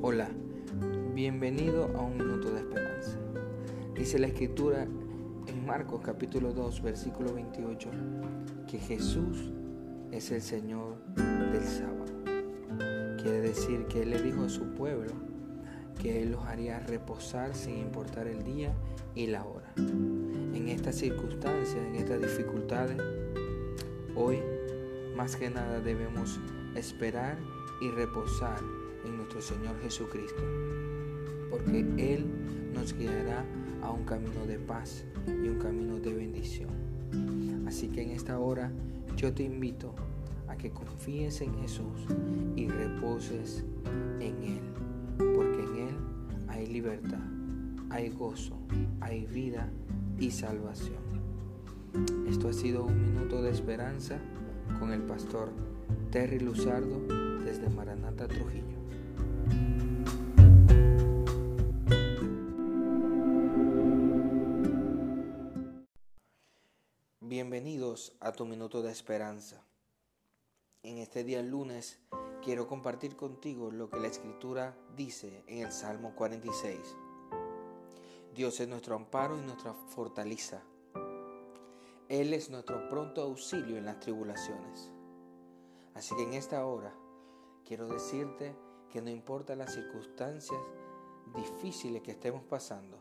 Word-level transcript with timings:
Hola, 0.00 0.28
bienvenido 1.14 1.90
a 1.96 2.02
un 2.02 2.18
minuto 2.18 2.52
de 2.52 2.60
esperanza. 2.60 3.18
Dice 3.96 4.20
la 4.20 4.28
escritura 4.28 4.84
en 4.84 5.66
Marcos 5.66 6.02
capítulo 6.04 6.52
2 6.52 6.82
versículo 6.82 7.34
28 7.34 7.90
que 8.68 8.78
Jesús 8.78 9.50
es 10.12 10.30
el 10.30 10.40
Señor 10.40 10.98
del 11.16 11.64
sábado. 11.64 12.04
Quiere 13.20 13.40
decir 13.40 13.86
que 13.86 14.02
Él 14.02 14.10
le 14.10 14.22
dijo 14.22 14.44
a 14.44 14.48
su 14.48 14.72
pueblo 14.74 15.12
que 15.98 16.22
Él 16.22 16.32
los 16.32 16.44
haría 16.44 16.80
reposar 16.80 17.54
sin 17.54 17.78
importar 17.78 18.26
el 18.26 18.44
día 18.44 18.72
y 19.14 19.26
la 19.26 19.44
hora. 19.44 19.72
En 19.76 20.68
estas 20.68 20.96
circunstancias, 20.96 21.76
en 21.76 21.96
estas 21.96 22.20
dificultades, 22.20 22.98
hoy 24.14 24.38
más 25.16 25.36
que 25.36 25.50
nada 25.50 25.80
debemos 25.80 26.38
esperar 26.74 27.38
y 27.80 27.90
reposar 27.90 28.60
en 29.04 29.16
nuestro 29.16 29.40
Señor 29.40 29.80
Jesucristo, 29.82 30.42
porque 31.50 31.80
Él 31.98 32.26
nos 32.72 32.94
guiará 32.96 33.44
a 33.82 33.90
un 33.90 34.04
camino 34.04 34.46
de 34.46 34.58
paz 34.58 35.04
y 35.26 35.48
un 35.48 35.58
camino 35.58 35.98
de 35.98 36.12
bendición. 36.12 36.70
Así 37.66 37.88
que 37.88 38.02
en 38.02 38.10
esta 38.10 38.38
hora 38.38 38.70
yo 39.16 39.32
te 39.32 39.42
invito 39.42 39.94
a 40.46 40.56
que 40.56 40.70
confíes 40.70 41.40
en 41.40 41.54
Jesús 41.60 42.06
y 42.56 42.68
reposes 42.68 43.64
en 44.20 44.42
Él, 44.42 44.60
hay 46.68 46.74
libertad, 46.74 47.18
hay 47.88 48.10
gozo, 48.10 48.58
hay 49.00 49.24
vida 49.24 49.70
y 50.18 50.30
salvación. 50.30 51.02
Esto 52.28 52.50
ha 52.50 52.52
sido 52.52 52.84
un 52.84 53.00
minuto 53.00 53.40
de 53.40 53.50
esperanza 53.50 54.18
con 54.78 54.92
el 54.92 55.00
pastor 55.02 55.50
Terry 56.10 56.40
Luzardo 56.40 57.00
desde 57.42 57.70
Maranata, 57.70 58.28
Trujillo. 58.28 58.76
Bienvenidos 67.20 68.12
a 68.20 68.32
tu 68.32 68.44
minuto 68.44 68.82
de 68.82 68.92
esperanza. 68.92 69.64
En 70.82 70.98
este 70.98 71.24
día 71.24 71.42
lunes 71.42 71.98
quiero 72.42 72.66
compartir 72.66 73.16
contigo 73.16 73.70
lo 73.70 73.90
que 73.90 74.00
la 74.00 74.08
escritura 74.08 74.76
dice 74.96 75.44
en 75.46 75.66
el 75.66 75.72
Salmo 75.72 76.14
46. 76.14 76.78
Dios 78.34 78.60
es 78.60 78.68
nuestro 78.68 78.94
amparo 78.94 79.36
y 79.36 79.42
nuestra 79.42 79.74
fortaleza. 79.74 80.62
Él 82.08 82.32
es 82.32 82.50
nuestro 82.50 82.88
pronto 82.88 83.22
auxilio 83.22 83.76
en 83.76 83.84
las 83.84 84.00
tribulaciones. 84.00 84.90
Así 85.94 86.14
que 86.14 86.22
en 86.22 86.34
esta 86.34 86.64
hora 86.64 86.94
quiero 87.66 87.88
decirte 87.88 88.54
que 88.90 89.02
no 89.02 89.10
importa 89.10 89.56
las 89.56 89.74
circunstancias 89.74 90.60
difíciles 91.34 92.02
que 92.02 92.12
estemos 92.12 92.42
pasando, 92.44 92.98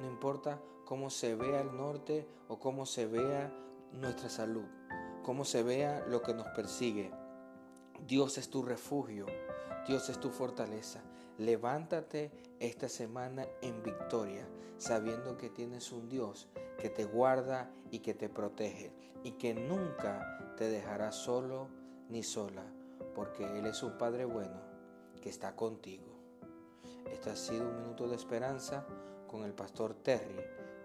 no 0.00 0.06
importa 0.08 0.60
cómo 0.84 1.08
se 1.08 1.36
vea 1.36 1.60
el 1.60 1.76
norte 1.76 2.26
o 2.48 2.58
cómo 2.58 2.84
se 2.84 3.06
vea 3.06 3.54
nuestra 3.92 4.28
salud, 4.28 4.66
cómo 5.22 5.44
se 5.44 5.62
vea 5.62 6.04
lo 6.08 6.20
que 6.22 6.34
nos 6.34 6.48
persigue. 6.48 7.19
Dios 8.06 8.38
es 8.38 8.50
tu 8.50 8.62
refugio, 8.62 9.26
Dios 9.86 10.08
es 10.08 10.18
tu 10.18 10.30
fortaleza. 10.30 11.00
Levántate 11.38 12.30
esta 12.58 12.88
semana 12.88 13.46
en 13.62 13.82
victoria, 13.82 14.46
sabiendo 14.78 15.36
que 15.36 15.48
tienes 15.48 15.92
un 15.92 16.08
Dios 16.08 16.48
que 16.78 16.90
te 16.90 17.04
guarda 17.04 17.70
y 17.90 18.00
que 18.00 18.14
te 18.14 18.28
protege 18.28 18.92
y 19.22 19.32
que 19.32 19.54
nunca 19.54 20.54
te 20.56 20.68
dejará 20.68 21.12
solo 21.12 21.68
ni 22.08 22.22
sola, 22.22 22.64
porque 23.14 23.58
Él 23.58 23.66
es 23.66 23.82
un 23.82 23.96
Padre 23.96 24.24
bueno 24.24 24.60
que 25.22 25.28
está 25.28 25.54
contigo. 25.54 26.10
Este 27.10 27.30
ha 27.30 27.36
sido 27.36 27.68
un 27.68 27.76
minuto 27.82 28.08
de 28.08 28.16
esperanza 28.16 28.86
con 29.26 29.44
el 29.44 29.52
pastor 29.52 29.94
Terry 29.94 30.40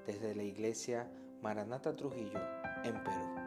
desde 0.06 0.36
la 0.36 0.44
iglesia 0.44 1.10
Maranata 1.42 1.96
Trujillo 1.96 2.40
en 2.84 3.04
Perú. 3.04 3.45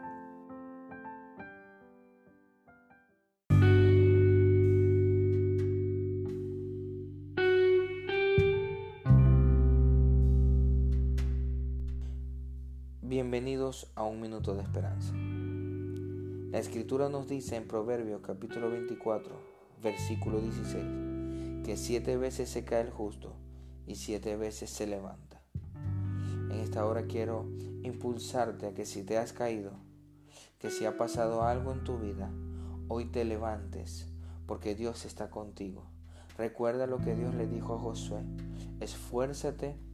Bienvenidos 13.20 13.90
a 13.96 14.04
un 14.04 14.20
minuto 14.20 14.54
de 14.54 14.62
esperanza. 14.62 15.12
La 16.52 16.60
escritura 16.60 17.08
nos 17.08 17.26
dice 17.26 17.56
en 17.56 17.66
Proverbios 17.66 18.20
capítulo 18.22 18.70
24, 18.70 19.34
versículo 19.82 20.40
16, 20.40 21.64
que 21.64 21.76
siete 21.76 22.16
veces 22.16 22.48
se 22.48 22.64
cae 22.64 22.82
el 22.82 22.90
justo 22.90 23.34
y 23.88 23.96
siete 23.96 24.36
veces 24.36 24.70
se 24.70 24.86
levanta. 24.86 25.42
En 25.74 26.60
esta 26.60 26.86
hora 26.86 27.08
quiero 27.08 27.48
impulsarte 27.82 28.68
a 28.68 28.74
que 28.74 28.86
si 28.86 29.02
te 29.02 29.18
has 29.18 29.32
caído, 29.32 29.72
que 30.60 30.70
si 30.70 30.84
ha 30.84 30.96
pasado 30.96 31.42
algo 31.42 31.72
en 31.72 31.82
tu 31.82 31.98
vida, 31.98 32.30
hoy 32.86 33.06
te 33.06 33.24
levantes, 33.24 34.06
porque 34.46 34.76
Dios 34.76 35.04
está 35.04 35.28
contigo. 35.28 35.90
Recuerda 36.36 36.86
lo 36.86 36.98
que 36.98 37.16
Dios 37.16 37.34
le 37.34 37.48
dijo 37.48 37.74
a 37.74 37.80
Josué, 37.80 38.22
esfuérzate 38.78 39.88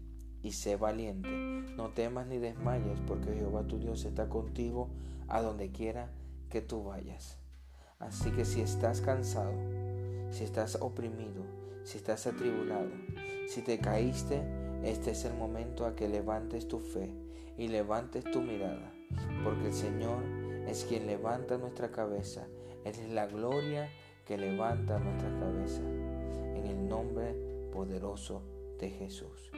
y 0.44 0.53
sé 0.53 0.77
valiente, 0.77 1.31
no 1.75 1.88
temas 1.88 2.27
ni 2.27 2.38
desmayes, 2.38 3.00
porque 3.06 3.32
Jehová 3.32 3.62
tu 3.66 3.78
Dios 3.78 4.05
está 4.05 4.28
contigo 4.28 4.91
a 5.27 5.41
donde 5.41 5.72
quiera 5.72 6.10
que 6.50 6.60
tú 6.60 6.84
vayas. 6.84 7.38
Así 7.99 8.31
que 8.31 8.44
si 8.44 8.60
estás 8.60 9.00
cansado, 9.00 9.54
si 10.31 10.44
estás 10.44 10.77
oprimido, 10.83 11.43
si 11.83 11.97
estás 11.97 12.27
atribulado, 12.27 12.91
si 13.49 13.62
te 13.62 13.78
caíste, 13.78 14.43
este 14.84 15.12
es 15.12 15.25
el 15.25 15.33
momento 15.33 15.87
a 15.87 15.97
que 15.97 16.09
levantes 16.09 16.69
tu 16.69 16.78
fe 16.78 17.10
y 17.56 17.69
levantes 17.69 18.25
tu 18.25 18.43
mirada, 18.43 18.93
porque 19.43 19.69
el 19.69 19.72
Señor 19.72 20.22
es 20.69 20.84
quien 20.84 21.06
levanta 21.06 21.56
nuestra 21.56 21.91
cabeza. 21.91 22.47
Es 22.84 22.99
la 23.09 23.27
gloria 23.27 23.88
que 24.27 24.37
levanta 24.37 24.99
nuestra 24.99 25.31
cabeza. 25.41 25.81
En 25.81 26.66
el 26.66 26.87
nombre 26.87 27.34
poderoso 27.72 28.43
de 28.78 28.91
Jesús. 28.91 29.50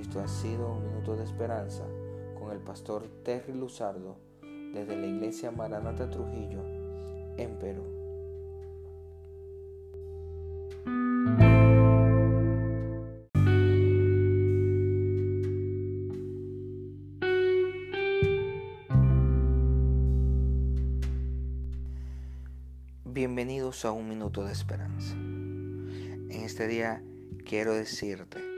Esto 0.00 0.20
ha 0.20 0.28
sido 0.28 0.72
un 0.72 0.84
minuto 0.84 1.16
de 1.16 1.24
esperanza 1.24 1.84
con 2.38 2.50
el 2.50 2.58
pastor 2.58 3.06
Terry 3.22 3.52
Luzardo 3.52 4.16
desde 4.72 4.96
la 4.96 5.06
iglesia 5.06 5.52
Maranata 5.52 6.10
Trujillo 6.10 6.62
en 7.36 7.58
Perú. 7.58 7.84
Bienvenidos 23.04 23.84
a 23.84 23.92
un 23.92 24.08
minuto 24.08 24.44
de 24.44 24.52
esperanza. 24.52 25.14
En 25.14 26.42
este 26.42 26.66
día 26.66 27.00
quiero 27.44 27.74
decirte 27.74 28.53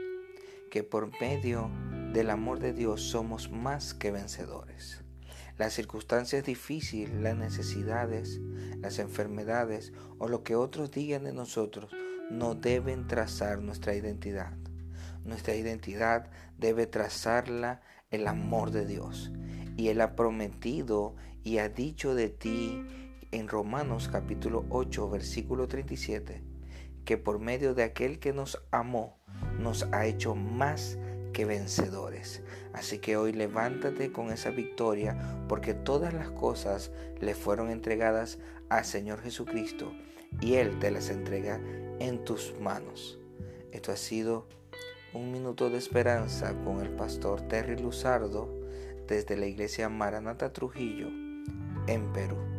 que 0.77 0.83
por 0.83 1.09
medio 1.19 1.71
del 2.13 2.29
amor 2.29 2.59
de 2.59 2.71
Dios 2.71 3.01
somos 3.01 3.49
más 3.49 3.95
que 3.95 4.11
vencedores. 4.11 5.03
Las 5.57 5.73
circunstancias 5.73 6.45
difíciles, 6.45 7.19
las 7.19 7.35
necesidades, 7.35 8.39
las 8.79 8.99
enfermedades 8.99 9.91
o 10.19 10.27
lo 10.27 10.43
que 10.43 10.55
otros 10.55 10.91
digan 10.91 11.23
de 11.23 11.33
nosotros 11.33 11.89
no 12.29 12.53
deben 12.53 13.07
trazar 13.07 13.57
nuestra 13.57 13.95
identidad. 13.95 14.53
Nuestra 15.25 15.55
identidad 15.55 16.29
debe 16.59 16.85
trazarla 16.85 17.81
el 18.11 18.27
amor 18.27 18.69
de 18.69 18.85
Dios. 18.85 19.31
Y 19.77 19.87
Él 19.87 19.99
ha 19.99 20.15
prometido 20.15 21.15
y 21.41 21.57
ha 21.57 21.69
dicho 21.69 22.13
de 22.13 22.29
ti 22.29 22.85
en 23.31 23.47
Romanos 23.47 24.09
capítulo 24.11 24.63
8 24.69 25.09
versículo 25.09 25.67
37 25.67 26.43
que 27.07 27.17
por 27.17 27.39
medio 27.39 27.73
de 27.73 27.83
aquel 27.83 28.19
que 28.19 28.33
nos 28.33 28.61
amó 28.69 29.17
nos 29.59 29.83
ha 29.91 30.05
hecho 30.05 30.35
más 30.35 30.97
que 31.33 31.45
vencedores. 31.45 32.41
Así 32.73 32.99
que 32.99 33.17
hoy 33.17 33.33
levántate 33.33 34.11
con 34.11 34.31
esa 34.31 34.49
victoria 34.49 35.17
porque 35.47 35.73
todas 35.73 36.13
las 36.13 36.29
cosas 36.29 36.91
le 37.19 37.35
fueron 37.35 37.69
entregadas 37.69 38.39
al 38.69 38.85
Señor 38.85 39.21
Jesucristo 39.21 39.91
y 40.41 40.55
Él 40.55 40.79
te 40.79 40.91
las 40.91 41.09
entrega 41.09 41.59
en 41.99 42.23
tus 42.23 42.53
manos. 42.59 43.19
Esto 43.71 43.91
ha 43.91 43.97
sido 43.97 44.47
un 45.13 45.31
minuto 45.31 45.69
de 45.69 45.77
esperanza 45.77 46.53
con 46.63 46.81
el 46.81 46.89
pastor 46.89 47.41
Terry 47.41 47.77
Luzardo 47.77 48.49
desde 49.07 49.37
la 49.37 49.45
iglesia 49.45 49.89
Maranata 49.89 50.51
Trujillo 50.51 51.07
en 51.87 52.11
Perú. 52.13 52.56